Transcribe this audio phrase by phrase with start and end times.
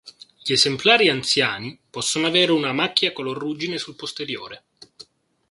[0.43, 4.63] Gli esemplari anziani possono avere una macchia color ruggine sul posteriore.